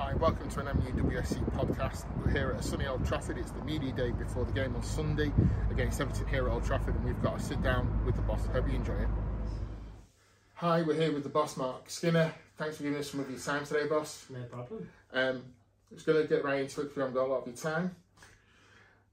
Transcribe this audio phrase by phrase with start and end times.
[0.00, 2.06] Hi, welcome to an MUWSC podcast.
[2.16, 3.36] We're here at sunny Old Trafford.
[3.36, 5.30] It's the media day before the game on Sunday
[5.70, 8.46] against Everton here at Old Trafford, and we've got a sit down with the boss.
[8.46, 9.08] Hope you enjoy it.
[10.54, 12.32] Hi, we're here with the boss, Marc Skinner.
[12.56, 14.24] Thanks for giving us some of your time today, boss.
[14.30, 14.88] No problem.
[15.12, 15.42] Um,
[15.92, 17.56] just going to get right into it because we haven't got a lot of your
[17.56, 17.94] time.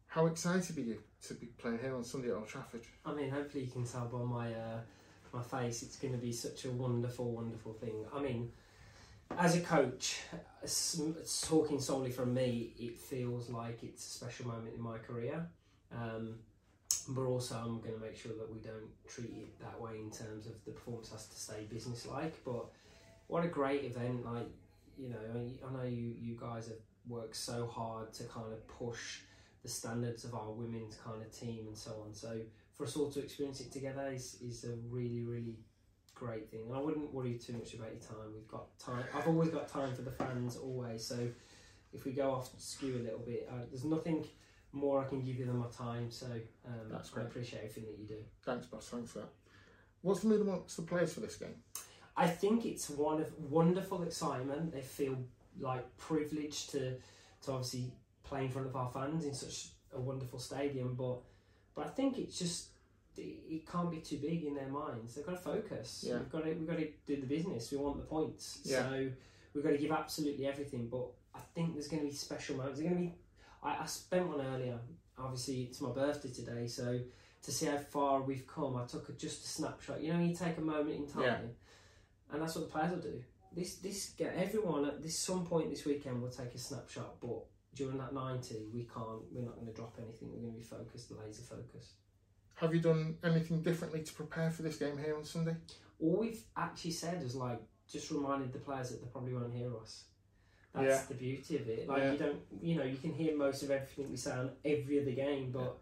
[0.07, 2.83] How excited are you to be playing here on Sunday at Old Trafford?
[3.05, 4.79] I mean, hopefully you can tell by my uh,
[5.33, 5.83] my face.
[5.83, 8.05] It's going to be such a wonderful, wonderful thing.
[8.15, 8.54] I mean,
[9.37, 10.19] as a coach,
[11.41, 15.47] talking solely from me, it feels like it's a special moment in my career.
[15.95, 16.35] Um,
[17.09, 20.11] but also, I'm going to make sure that we don't treat it that way in
[20.11, 22.43] terms of the performance has to stay business-like.
[22.43, 22.65] But
[23.27, 24.25] what a great event!
[24.25, 24.49] Like
[24.97, 28.68] you know, I I know you you guys have worked so hard to kind of
[28.68, 29.19] push
[29.63, 32.13] the standards of our women's kind of team and so on.
[32.13, 32.39] So
[32.73, 35.57] for us all to experience it together is, is a really really
[36.17, 36.61] great thing.
[36.67, 38.33] And I wouldn't worry too much about your time.
[38.33, 39.03] We've got time.
[39.13, 41.05] I've always got time for the fans always.
[41.05, 41.27] So
[41.93, 44.25] if we go off skew a little bit, uh, there's nothing
[44.71, 46.11] more I can give you than my time.
[46.11, 46.27] So
[46.65, 47.25] um, That's I great.
[47.27, 48.23] appreciate everything that you do.
[48.43, 48.89] Thanks, boss.
[48.89, 49.29] Thanks for that.
[50.01, 51.55] What's the mood amongst the players for this game?
[52.15, 54.71] I think it's one of wonderful excitement.
[54.71, 55.17] They feel
[55.59, 56.95] like privileged to
[57.43, 57.91] to obviously
[58.23, 61.19] play in front of our fans in such a wonderful stadium, but
[61.75, 62.69] but I think it's just
[63.23, 65.15] it can't be too big in their minds.
[65.15, 66.05] They've got to focus.
[66.07, 66.17] Yeah.
[66.19, 67.71] We've got to we've got to do the business.
[67.71, 68.59] We want the points.
[68.63, 68.89] Yeah.
[68.89, 69.09] So
[69.53, 70.87] we've got to give absolutely everything.
[70.89, 72.79] But I think there's going to be special moments.
[72.79, 73.15] There's going to be.
[73.63, 74.79] I, I spent one earlier.
[75.17, 76.99] Obviously, it's my birthday today, so
[77.41, 80.02] to see how far we've come, I took a, just a snapshot.
[80.02, 81.37] You know, you take a moment in time, Yeah.
[82.31, 83.23] and that's what the players will do.
[83.55, 87.45] This this get everyone at this some point this weekend will take a snapshot, but
[87.73, 89.21] during that ninety, we can't.
[89.31, 90.29] We're not going to drop anything.
[90.31, 91.93] We're going to be focused, laser focused.
[92.58, 95.55] Have you done anything differently to prepare for this game here on Sunday?
[96.00, 97.59] All we've actually said is like
[97.91, 100.05] just reminded the players that they probably won't hear us.
[100.73, 101.05] That's Yeah.
[101.08, 101.87] the beauty of it.
[101.87, 102.11] Like Yeah.
[102.14, 105.11] you don't, you know, you can hear most of everything we say on every other
[105.11, 105.77] game, but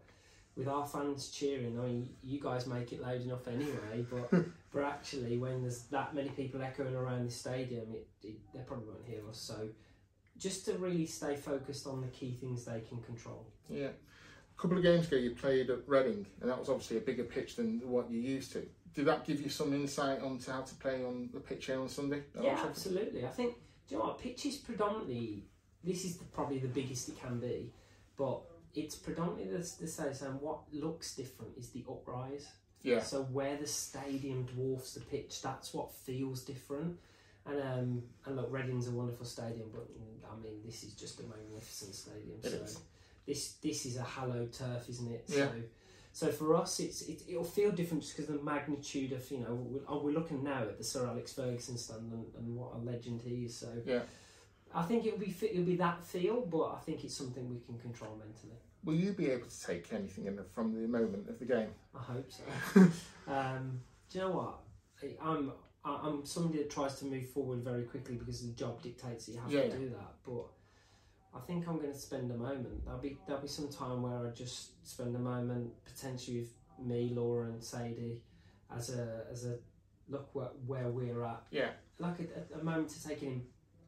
[0.54, 4.06] with our fans cheering, oh, I mean, you guys make it loud enough anyway.
[4.10, 4.30] But
[4.70, 8.86] but actually, when there's that many people echoing around the stadium, it, it they probably
[8.88, 9.38] won't hear us.
[9.38, 9.70] So
[10.36, 13.46] just to really stay focused on the key things they can control.
[13.70, 13.92] Yeah.
[14.56, 17.24] A couple of games ago, you played at Reading, and that was obviously a bigger
[17.24, 18.66] pitch than what you're used to.
[18.94, 21.88] Did that give you some insight onto how to play on the pitch here on
[21.88, 22.22] Sunday?
[22.34, 22.70] Yeah, Trafford?
[22.70, 23.26] absolutely.
[23.26, 23.56] I think
[23.86, 25.44] do you know what pitch is predominantly
[25.84, 27.72] this is the, probably the biggest it can be,
[28.16, 28.40] but
[28.74, 32.46] it's predominantly the, the say saying what looks different is the uprise.
[32.82, 33.02] Yeah.
[33.02, 36.98] So where the stadium dwarfs the pitch, that's what feels different.
[37.46, 39.86] And um and look, Reading's a wonderful stadium, but
[40.30, 42.38] I mean this is just a magnificent stadium.
[42.42, 42.65] It so is.
[43.26, 45.24] This this is a hallowed turf, isn't it?
[45.28, 45.36] Yeah.
[45.46, 45.52] So
[46.12, 49.54] so for us, it's it, it'll feel different just because the magnitude of you know
[49.54, 52.78] we're, oh, we're looking now at the Sir Alex Ferguson stand and, and what a
[52.78, 53.56] legend he is.
[53.56, 54.00] So Yeah.
[54.74, 57.78] I think it'll be it'll be that feel, but I think it's something we can
[57.78, 58.58] control mentally.
[58.84, 61.70] Will you be able to take anything in from the moment of the game?
[61.94, 62.80] I hope so.
[63.32, 64.58] um, do you know what?
[65.02, 65.52] I, I'm
[65.84, 69.40] I'm somebody that tries to move forward very quickly because the job dictates that you
[69.40, 70.14] have Yeah, to do that.
[70.24, 70.46] But
[71.36, 72.84] I think I'm going to spend a moment.
[72.84, 76.52] There'll be there'll be some time where I just spend a moment potentially with
[76.84, 78.22] me, Laura, and Sadie
[78.74, 79.58] as a as a
[80.08, 81.42] look where, where we're at.
[81.50, 81.70] Yeah.
[81.98, 83.42] Like a, a, a moment to take in,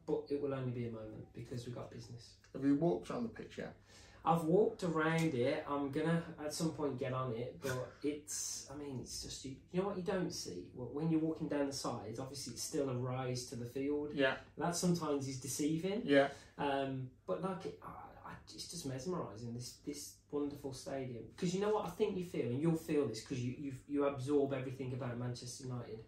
[0.05, 2.33] but it will only be a moment because we've got business.
[2.53, 3.75] Have you walked around the pitch yet?
[4.25, 5.65] I've walked around it.
[5.67, 8.67] I'm gonna at some point get on it, but it's.
[8.71, 9.55] I mean, it's just you.
[9.71, 12.19] You know what you don't see when you're walking down the sides.
[12.19, 14.09] Obviously, it's still a rise to the field.
[14.13, 14.33] Yeah.
[14.57, 16.01] That sometimes is deceiving.
[16.03, 16.27] Yeah.
[16.57, 21.23] Um, but like, it, I, I, it's just mesmerising this this wonderful stadium.
[21.35, 23.73] Because you know what I think you feel, and you'll feel this because you you
[23.87, 25.99] you absorb everything about Manchester United.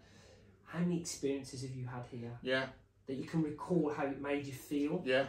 [0.66, 2.66] How many experiences have you had here Yeah.
[3.07, 5.01] that you can recall how it made you feel?
[5.05, 5.25] Yeah.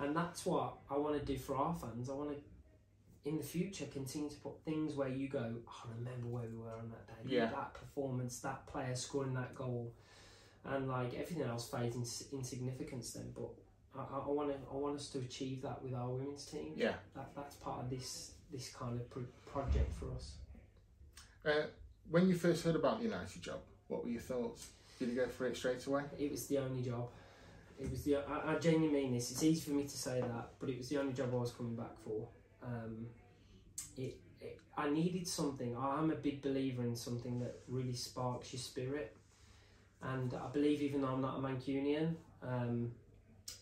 [0.00, 2.08] And that's what I want to do for our fans.
[2.08, 5.98] I want to, in the future, continue to put things where you go, oh, I
[5.98, 7.36] remember where we were on that day.
[7.36, 7.46] Yeah.
[7.46, 9.92] That performance, that player scoring that goal.
[10.64, 13.32] And like everything else fades in, in significance then.
[13.34, 13.50] But
[13.96, 16.72] I, I, I want to, I want us to achieve that with our women's team.
[16.76, 16.94] Yeah.
[17.14, 20.32] That, that's part of this this kind of pro- project for us.
[21.44, 21.66] Uh,
[22.10, 24.68] when you first heard about the United job, what were your thoughts?
[24.98, 26.04] Did you go for it straight away?
[26.18, 27.08] It was the only job.
[27.80, 28.16] It was the.
[28.16, 29.30] I, I genuinely mean this.
[29.30, 31.52] It's easy for me to say that, but it was the only job I was
[31.52, 32.28] coming back for.
[32.62, 33.06] Um,
[33.96, 34.58] it, it.
[34.76, 35.76] I needed something.
[35.76, 39.16] I'm a big believer in something that really sparks your spirit,
[40.02, 42.90] and I believe even though I'm not a Mancunian, um,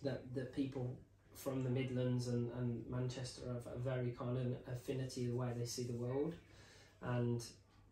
[0.02, 0.96] that that people
[1.34, 5.66] from the Midlands and, and Manchester have a very kind of affinity the way they
[5.66, 6.34] see the world,
[7.02, 7.44] and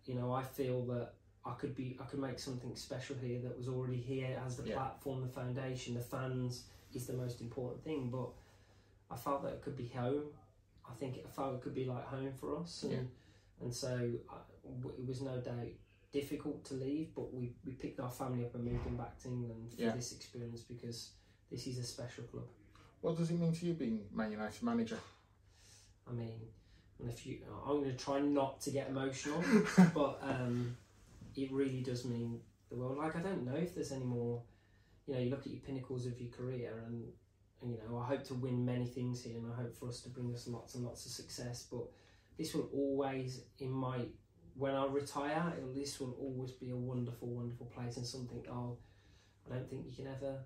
[0.07, 1.13] you know I feel that
[1.47, 4.67] I could be I could make something special here that was already here as the
[4.69, 4.77] Yeah.
[4.77, 6.65] platform, the foundation, the fans
[6.95, 8.11] is the most important thing.
[8.11, 8.31] But
[9.11, 10.25] I felt that it could be home.
[10.89, 12.99] I think I felt it could be like home for us, and Yeah.
[13.61, 13.89] and so
[14.31, 14.37] I,
[14.83, 15.69] w- it was no doubt
[16.13, 17.15] difficult to leave.
[17.15, 19.93] But we, we picked our family up and moved them back to England for Yeah.
[19.93, 21.11] this experience because
[21.51, 22.45] this is a special club.
[23.03, 24.99] What does it mean to you being Man United manager?
[26.09, 26.41] I mean,
[27.01, 29.43] and if you, I'm going to try not to get emotional,
[29.95, 30.77] but um,
[31.37, 32.41] it really does mean
[32.71, 32.99] the world.
[32.99, 34.43] Like I don't know if there's any more.
[35.07, 37.05] You know, you look at your pinnacles of your career, and,
[37.61, 40.01] and you know, I hope to win many things here, and I hope for us
[40.03, 41.67] to bring us lots and lots of success.
[41.71, 41.85] But
[42.39, 44.07] this will always, in my
[44.57, 48.79] when I retire, this will always be a wonderful, wonderful place and something I'll.
[49.47, 50.39] I don't think you can ever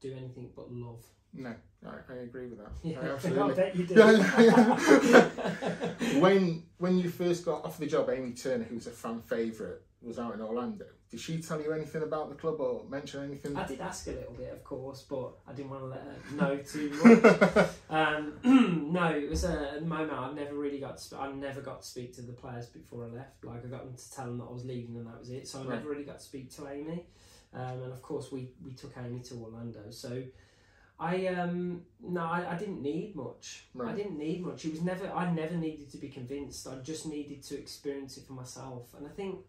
[0.00, 1.04] do anything but love.
[1.32, 1.54] No,
[1.86, 2.72] I, I agree with that.
[2.82, 3.54] Yeah, I I absolutely.
[3.54, 3.94] bet you do.
[6.20, 9.76] when when you first got off the job, Amy Turner, who was a fan favourite,
[10.02, 10.86] was out in Orlando.
[11.10, 13.56] Did she tell you anything about the club or mention anything?
[13.56, 16.14] I did ask a little bit, of course, but I didn't want to let her
[16.36, 17.24] know too much.
[17.90, 18.38] um,
[18.92, 20.98] no, it was a moment I never really got.
[20.98, 23.44] To, sp- I never got to speak to the players before I left.
[23.44, 25.48] Like I got them to tell them that I was leaving, and that was it.
[25.48, 25.70] So I Right.
[25.76, 27.06] never really got to speak to Amy.
[27.52, 29.90] Um, and of course, we we took Amy to Orlando.
[29.90, 30.22] So
[31.00, 33.64] I um no, I, I didn't need much.
[33.88, 34.64] I didn't need much.
[34.66, 35.10] It was never.
[35.10, 36.68] I never needed to be convinced.
[36.68, 38.94] I just needed to experience it for myself.
[38.96, 39.40] And I think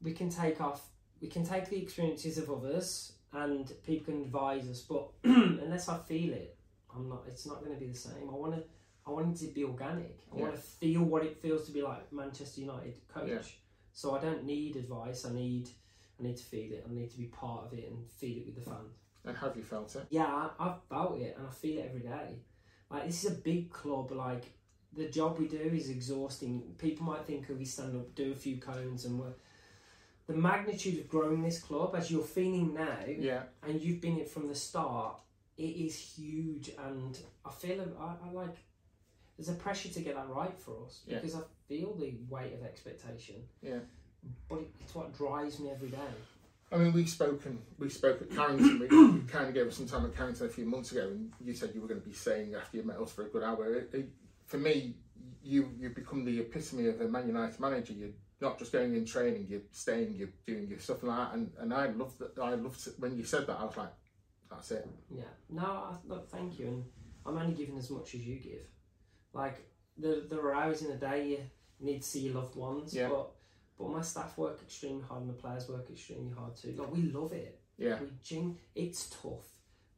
[0.00, 0.86] we can take off.
[1.20, 4.80] We can take the experiences of others, and people can advise us.
[4.82, 6.56] But unless I feel it,
[6.94, 7.24] I'm not.
[7.26, 8.28] It's not going to be the same.
[8.30, 8.62] I want to.
[9.06, 10.20] I want it to be organic.
[10.32, 13.28] I want to feel what it feels to be like Manchester United coach.
[13.28, 13.38] Yeah.
[13.92, 15.26] So I don't need advice.
[15.26, 15.68] I need.
[16.18, 16.86] I need to feel it.
[16.88, 18.94] I need to be part of it and feel it with the fans.
[19.24, 20.06] and have you felt it?
[20.10, 22.38] Yeah, I, I've felt it and I feel it every day.
[22.90, 24.12] Like this is a big club.
[24.12, 24.44] Like
[24.96, 26.74] the job we do is exhausting.
[26.78, 29.34] People might think, "Oh, we stand up, do a few cones, and we're."
[30.26, 34.26] The magnitude of growing this club, as you're feeling now, Yeah, and you've been it
[34.30, 35.20] from the start,
[35.58, 36.70] it is huge.
[36.78, 38.56] And I feel I, I like
[39.36, 41.16] there's a pressure to get that right for us Yeah.
[41.16, 43.42] because I feel the weight of expectation.
[43.60, 43.80] Yeah.
[44.48, 45.98] But it's what drives me every day.
[46.72, 47.58] I mean, we've spoken.
[47.78, 48.78] We spoke at Carrington.
[48.80, 48.88] We
[49.28, 51.70] kind of gave us some time at Carrington a few months ago, and you said
[51.74, 53.74] you were going to be staying after you met us for a good hour.
[53.74, 54.08] It, it,
[54.46, 54.94] for me,
[55.42, 57.92] you you become the epitome of a Man United manager.
[57.92, 58.10] You're
[58.40, 59.46] not just going in training.
[59.48, 60.14] You're staying.
[60.16, 61.34] You're doing your stuff like that.
[61.34, 62.38] And and I loved that.
[62.42, 62.94] I loved it.
[62.98, 63.58] when you said that.
[63.60, 63.92] I was like,
[64.50, 64.88] that's it.
[65.14, 65.22] Yeah.
[65.50, 66.66] No, I, look, thank you.
[66.66, 66.84] And
[67.26, 68.66] I'm only giving as much as you give.
[69.32, 69.64] Like,
[69.96, 71.38] there, there are hours in the day you
[71.80, 73.08] need to see your loved ones, Yeah.
[73.08, 73.32] but
[73.78, 76.74] but my staff work extremely hard and the players work extremely hard too.
[76.76, 77.60] Like, we love it.
[77.76, 79.46] Yeah, We gen- it's tough,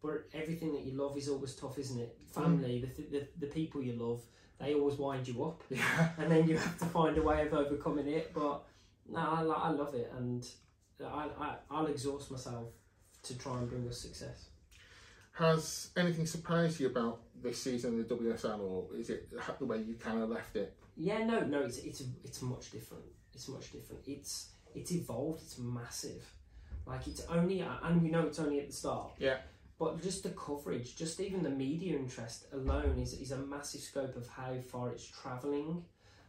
[0.03, 2.17] but everything that you love is always tough, isn't it?
[2.31, 2.43] Mm.
[2.43, 4.23] Family, the, th- the the people you love,
[4.59, 6.09] they always wind you up, yeah.
[6.19, 8.33] and then you have to find a way of overcoming it.
[8.33, 8.65] But
[9.07, 10.47] no, I, I love it, and
[11.05, 12.69] I, I I'll exhaust myself
[13.25, 14.49] to try and bring us success.
[15.33, 19.83] Has anything surprised you about this season of the WSL, or is it the way
[19.83, 20.75] you kind of left it?
[20.97, 23.05] Yeah, no, no, it's it's it's much different.
[23.37, 24.03] It's much different.
[24.07, 25.43] It's it's evolved.
[25.43, 26.25] It's massive.
[26.87, 29.13] Like it's only, and we know it's only at the start.
[29.19, 29.39] Yeah.
[29.79, 34.17] But just the coverage, just even the media interest alone is is a massive scope
[34.17, 35.85] of how far it's travelling.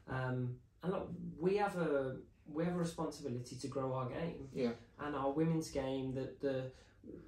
[0.10, 1.10] Um, and look,
[1.40, 2.18] we have a
[2.52, 4.50] we have a responsibility to grow our game.
[4.54, 4.72] Yeah.
[5.00, 6.72] And our women's game, that the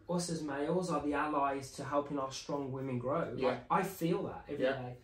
[0.09, 3.33] us as males are the allies to helping our strong women grow.
[3.38, 3.48] Yeah.
[3.48, 4.98] Like, I feel that every day.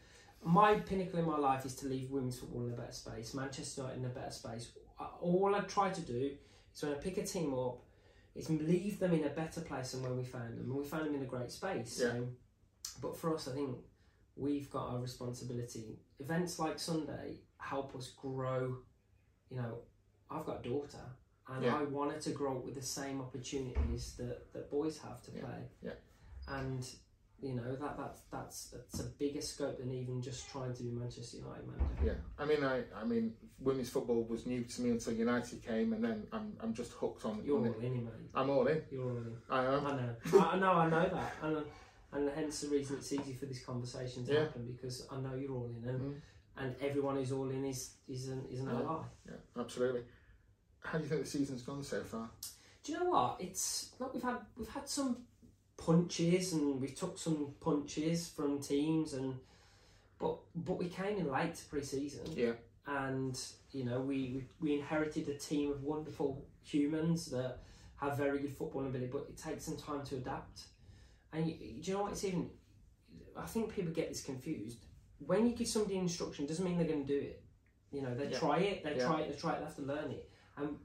[0.46, 3.82] My pinnacle in my life is to leave women's football in a better space, Manchester
[3.82, 4.72] United in a better space.
[5.20, 6.32] All I try to do
[6.74, 7.82] is when I pick a team up,
[8.36, 10.66] is leave them in a better place than when we found them.
[10.70, 12.00] And we found them in a great space.
[12.00, 12.12] Yeah.
[12.12, 12.28] So,
[13.02, 13.76] but for us, I think
[14.36, 15.98] we've got a responsibility.
[16.20, 18.78] Events like Sunday help us grow.
[19.50, 19.80] You know,
[20.30, 21.06] I've got a daughter,
[21.48, 21.76] and Yeah.
[21.76, 25.32] I want her to grow up with the same opportunities that, that boys have to
[25.32, 25.42] Yeah.
[25.42, 25.70] play.
[25.82, 25.94] Yeah.
[26.48, 26.88] And
[27.46, 30.90] you know that that's that's that's a bigger scope than even just trying to be
[30.90, 31.86] Manchester United manager.
[32.04, 35.94] Yeah, I mean, I, I mean, women's football was new to me until United came,
[35.94, 37.42] and then I'm, I'm just hooked on.
[37.46, 37.84] You're on all it.
[37.86, 38.14] in, mate.
[38.34, 38.82] I'm all in.
[38.92, 39.38] You're all in.
[39.50, 39.86] I am.
[39.86, 40.16] I know.
[40.34, 40.72] I I know.
[40.72, 41.58] I know that, and
[42.14, 44.40] and hence the reason it's easy for this conversation to Yeah.
[44.42, 46.22] happen because I know you're all in, and, Mhm.
[46.58, 48.74] and everyone who's all in is is an is an Yeah.
[48.80, 49.04] ally.
[49.28, 50.04] Yeah, absolutely.
[50.80, 52.30] How do you think the season's gone so far?
[52.84, 53.38] Do you know what?
[53.40, 55.18] It's look, we've had we've had some
[55.78, 59.36] punches and we took some punches from teams and
[60.20, 62.54] but but we came in late to pre-season Yeah.
[62.88, 63.40] and
[63.72, 67.60] you know we, we inherited a team of wonderful humans that
[67.98, 70.62] have very good football ability but it takes some time to adapt
[71.34, 72.50] and you, do you know what it's even
[73.38, 74.86] I think people get this confused
[75.20, 77.44] when you give somebody instruction doesn't mean they're going to do it
[77.92, 78.40] you know they Yeah.
[78.40, 79.06] try it they Yeah.
[79.08, 80.78] try it they try it they have to learn it And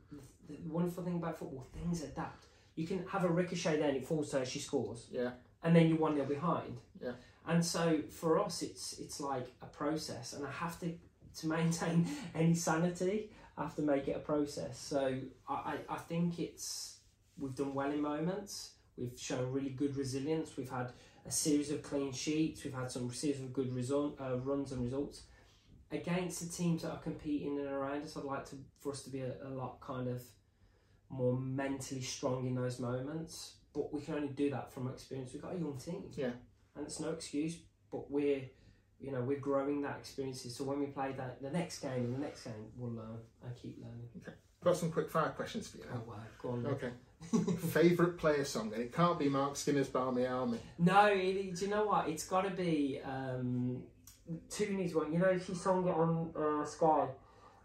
[0.48, 2.46] the wonderful thing about football, things adapt.
[2.76, 5.30] You can have a ricochet there and it falls to her, she scores, Yeah.
[5.62, 6.78] and then you're one nil behind.
[7.02, 7.12] Yeah.
[7.46, 10.92] And so for us, it's it's like a process, and I have to
[11.38, 13.30] to maintain any sanity.
[13.56, 14.78] I have to make it a process.
[14.78, 16.98] So I, I, think it's
[17.38, 18.70] we've done well in moments.
[18.96, 20.56] We've shown really good resilience.
[20.56, 20.92] We've had
[21.26, 22.64] a series of clean sheets.
[22.64, 25.22] We've had some series of good result, uh, runs and results
[25.90, 28.16] against the teams that are competing and around us.
[28.16, 30.22] I'd like to for us to be a, a lot kind of
[31.10, 33.54] more mentally strong in those moments.
[33.74, 35.32] But we can only do that from experience.
[35.32, 36.30] We've got a young team, Yeah.
[36.76, 37.56] and it's no excuse.
[37.92, 38.42] But we're
[39.00, 40.56] you know we're growing that experiences.
[40.56, 43.54] So when we play that the next game and the next game, we'll learn and
[43.56, 44.08] keep learning.
[44.22, 44.32] Okay.
[44.62, 46.66] Got some quick fire questions for you Oh wow, go on.
[46.66, 46.90] Okay.
[47.70, 50.58] Favourite player song, and it can't be Marc Skinner's Barmy Army.
[50.78, 52.08] No, it, do you know what?
[52.08, 53.82] It's got to be um,
[54.48, 55.12] Tooney's one.
[55.12, 57.06] You know, she sung it on uh, Sky.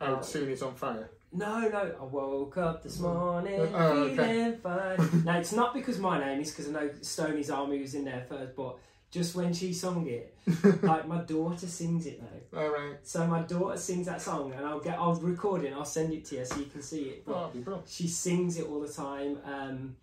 [0.02, 1.10] Oh, Uh, soon he's on fire.
[1.36, 1.96] No, no.
[2.00, 4.16] I woke up this morning Oh, okay.
[4.16, 5.24] feeling fine.
[5.26, 8.26] no, it's not because my name is because I know Stoney's Army was in there
[8.28, 8.78] first, but
[9.12, 10.36] just when she sung it,
[10.84, 12.60] like my daughter sings it now.
[12.62, 12.98] All right.
[13.04, 16.12] So my daughter sings that song, and I'll get, I'll record it, and I'll send
[16.14, 17.24] it to you so you can see it.
[17.28, 17.90] Oh, But brilliant.
[17.90, 19.38] she sings it all the time.
[19.46, 19.96] Um,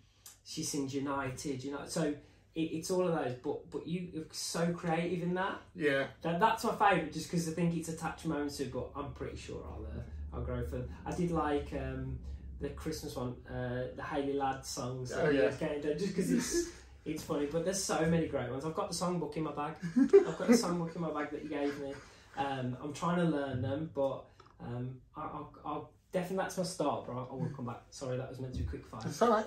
[0.45, 1.81] she sings United, you know.
[1.85, 2.03] So
[2.55, 3.35] it, it's all of those.
[3.43, 5.61] But but you, you're so creative in that.
[5.75, 6.05] Yeah.
[6.21, 8.65] That, that's my favourite, just because I think it's attached moments to.
[8.65, 10.01] But I'm pretty sure I'll uh,
[10.33, 10.83] I'll go for.
[11.05, 12.17] I did like um,
[12.59, 15.11] the Christmas one, uh, the Hayley Ladd songs.
[15.15, 15.49] Oh, yeah.
[15.49, 15.59] just
[16.07, 16.69] because it's
[17.05, 17.47] it's funny.
[17.47, 18.65] But there's so many great ones.
[18.65, 19.75] I've got the songbook in my bag.
[19.97, 21.93] I've got the songbook in my bag that you gave me.
[22.37, 24.23] Um, I'm trying to learn them, but
[24.59, 27.05] um, I, I'll, I'll definitely that's my start.
[27.05, 27.81] But I, I will come back.
[27.89, 29.01] Sorry, that was meant to be quick fire.
[29.05, 29.45] It's all right.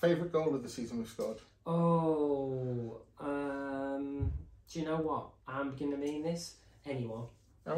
[0.00, 1.38] Favourite goal of the season we've scored?
[1.66, 4.32] Oh, um,
[4.72, 5.28] do you know what?
[5.46, 6.54] I'm going to mean this.
[6.86, 7.24] Anyone,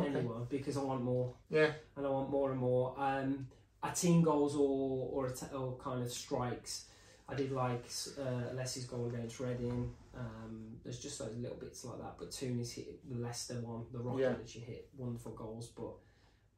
[0.00, 0.18] okay.
[0.18, 1.70] anyone, because I want more, Yeah.
[1.96, 2.94] and I want more and more.
[2.98, 3.48] Um,
[3.82, 6.86] a team goals or or, a t- or kind of strikes.
[7.28, 7.84] I did like
[8.20, 9.92] uh, Leslie's goal against Reading.
[10.16, 12.14] Um, there's just those little bits like that.
[12.18, 14.28] But Tooney's hit the Leicester one, the rocket Yeah.
[14.30, 15.68] that she hit, wonderful goals.
[15.68, 15.92] But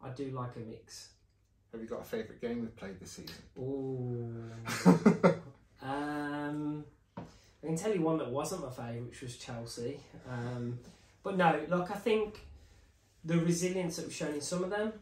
[0.03, 1.11] I do like a mix.
[1.73, 3.35] Have you got a favourite game we've played this season?
[3.59, 4.50] Ooh.
[5.83, 6.85] Um,
[7.17, 10.00] I can tell you one that wasn't my favourite, which was Chelsea.
[10.31, 10.79] Um,
[11.23, 12.41] but no, look, I think
[13.25, 14.93] the resilience that we've shown in some of them,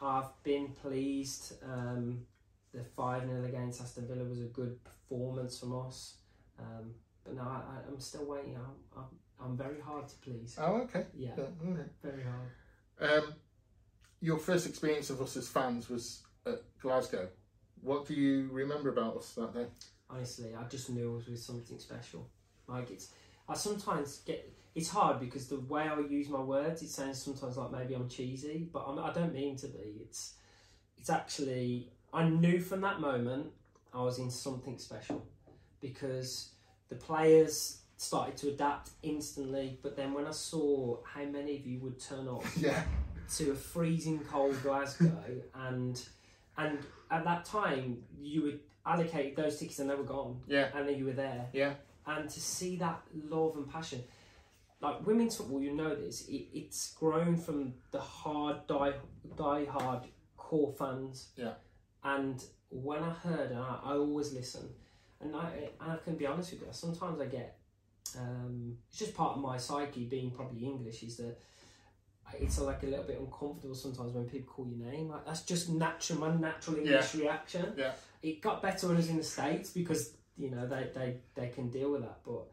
[0.00, 1.54] I've been pleased.
[1.64, 2.26] Um,
[2.72, 6.14] the 5 0 against Aston Villa was a good performance from us.
[6.58, 6.94] Um,
[7.24, 8.56] but no, I, I'm still waiting.
[8.56, 10.56] I'm, I'm, I'm very hard to please.
[10.60, 11.06] oh, okay.
[11.14, 11.82] Yeah, Yeah, okay.
[12.02, 13.24] very hard.
[13.24, 13.34] Um,
[14.20, 17.28] your first experience of us as fans was at Glasgow.
[17.82, 19.66] What do you remember about us that day?
[20.12, 22.28] honestly i just knew it was with something special
[22.66, 23.12] like it's
[23.50, 24.40] i sometimes get
[24.74, 28.08] it's hard because the way i use my words it sounds sometimes like maybe i'm
[28.08, 30.34] cheesy but I'm, i don't mean to be it's
[30.98, 33.46] it's actually i knew from that moment
[33.92, 35.26] i was in something special
[35.80, 36.50] because
[36.88, 41.78] the players started to adapt instantly but then when i saw how many of you
[41.80, 42.82] would turn up Yeah.
[43.36, 45.12] to a freezing cold Glasgow,
[45.54, 46.02] and
[46.56, 46.78] and
[47.10, 50.68] at that time you would allocate those tickets and they were gone, Yeah.
[50.74, 51.74] and then you were there, Yeah.
[52.06, 54.02] And to see that love and passion,
[54.80, 58.94] like women's football, you know this, it, it's grown from the hard die
[59.36, 60.02] die hard
[60.36, 61.52] core fans, Yeah.
[62.02, 64.68] and when I heard, and I, I always listen,
[65.20, 67.56] and I and I can be honest with you, sometimes I get.
[68.18, 71.38] Um, it's just part of my psyche, being probably English, is that
[72.38, 75.08] it's like a little bit uncomfortable sometimes when people call your name.
[75.08, 77.74] Like that's just natural, my natural English reaction.
[77.76, 77.92] Yeah.
[78.22, 81.48] It got better when I was in the states because you know they they they
[81.48, 82.46] can deal with that, but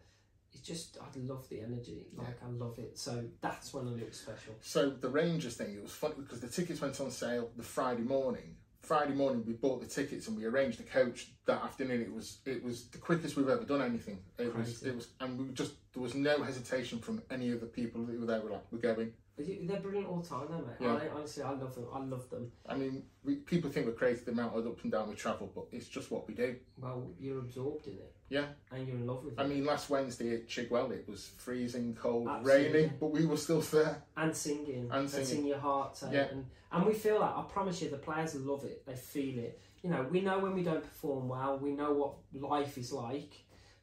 [0.52, 2.08] it's just I love the energy.
[2.16, 2.98] Like I love it.
[2.98, 4.56] So that's when I knew it was special.
[4.62, 8.04] So the Rangers thing, it was funny because the tickets went on sale the Friday
[8.04, 8.56] morning.
[8.82, 12.02] Friday morning, we bought the tickets and we arranged the coach that afternoon.
[12.02, 14.20] It was it was the quickest we've ever done anything.
[14.38, 17.68] It was it was, and we just there was no hesitation from any of the
[17.68, 18.42] people that were there.
[18.42, 19.14] We're like, we're going.
[19.38, 20.76] They're brilliant all the time, though, mate.
[20.80, 20.96] Yeah.
[20.96, 21.86] I, honestly, I love them.
[21.94, 22.52] I love them.
[22.68, 25.52] I mean, we, people think we're crazy the amount of up and down we travel,
[25.54, 26.56] but it's just what we do.
[26.80, 28.14] Well, you're absorbed in it.
[28.30, 28.46] Yeah.
[28.72, 29.40] And you're in love with it.
[29.42, 32.74] I mean, last Wednesday at Chigwell, it was freezing, cold, Absolutely.
[32.82, 34.02] rainy, but we were still there.
[34.18, 35.26] and singing And singing.
[35.28, 36.12] singing your heart out.
[36.12, 36.26] Yeah.
[36.32, 37.34] And, and we feel that.
[37.38, 38.86] I promise you, the players love it.
[38.88, 39.62] They feel it.
[39.84, 41.60] You know, we know when we don't perform well.
[41.60, 43.34] We know what life is like.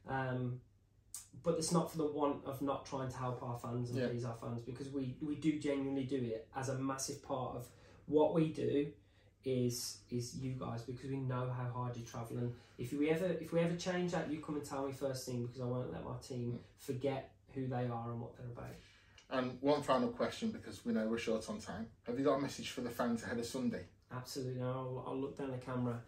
[0.09, 0.61] Um,
[1.43, 4.09] but it's not for the want of not trying to help our fans and Yeah.
[4.09, 7.69] please our fans because we, we do genuinely do it as a massive part of
[8.07, 8.93] what we do
[9.45, 13.27] is is you guys because we know how hard you travel and if we ever
[13.27, 15.93] if we ever change that you come and tell me first thing because I won't
[15.93, 16.57] let my team hmm.
[16.79, 18.75] forget who they are and what they're about.
[19.31, 21.87] And one final question because we know we're short on time.
[22.07, 23.85] Have you got a message for the fans ahead of Sunday?
[24.15, 24.63] Absolutely.
[24.63, 26.01] I'll, I'll look down the camera.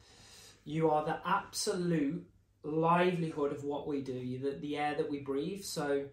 [0.64, 2.26] You are the absolute
[2.70, 4.38] livelihood of what we do.
[4.38, 5.62] The, the air that we breathe.
[5.62, 6.06] So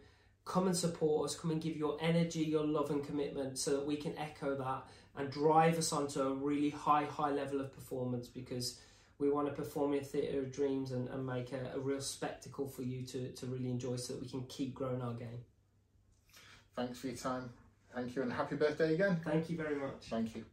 [0.45, 1.35] come and support us.
[1.35, 4.85] Come and give your energy, your love, and commitment so that we can echo that
[5.15, 8.79] and drive us onto a really high, high level of performance because
[9.19, 12.01] we want to perform in a Theatre of Dreams and, and make a, a real
[12.01, 15.45] spectacle for you to, to really enjoy so that we can keep growing our game.
[16.75, 17.51] Thanks for your time.
[17.93, 19.21] Thank you and happy birthday again.
[19.23, 20.07] Thank you very much.
[20.09, 20.45] Thank you.